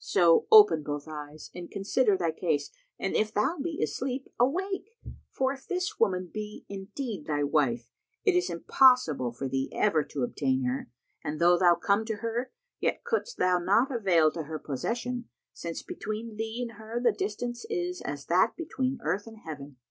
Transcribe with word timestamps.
So 0.03 0.47
open 0.51 0.81
both 0.81 1.07
eyes 1.07 1.51
and 1.53 1.69
consider 1.69 2.17
thy 2.17 2.31
case; 2.31 2.71
and 2.97 3.15
if 3.15 3.31
thou 3.31 3.59
be 3.61 3.79
asleep, 3.83 4.29
awake; 4.39 4.89
for, 5.29 5.53
if 5.53 5.67
this 5.67 5.99
woman 5.99 6.31
be 6.33 6.65
indeed 6.67 7.27
thy 7.27 7.43
wife, 7.43 7.87
it 8.25 8.35
is 8.35 8.49
impossible 8.49 9.31
for 9.31 9.47
thee 9.47 9.69
ever 9.71 10.03
to 10.05 10.23
obtain 10.23 10.63
her, 10.63 10.89
and 11.23 11.39
though 11.39 11.55
thou 11.55 11.75
come 11.75 12.03
to 12.05 12.15
her, 12.15 12.51
yet 12.79 13.03
couldst 13.03 13.37
thou 13.37 13.59
not 13.59 13.91
avail 13.91 14.31
to 14.31 14.45
her 14.45 14.57
possession, 14.57 15.29
since 15.53 15.83
between 15.83 16.35
thee 16.35 16.65
and 16.67 16.79
her 16.79 16.99
the 16.99 17.11
distance 17.11 17.63
is 17.69 18.01
as 18.01 18.25
that 18.25 18.55
between 18.55 18.97
earth 19.03 19.27
and 19.27 19.37
Heaven. 19.45 19.77